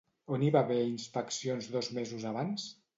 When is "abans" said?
2.35-2.71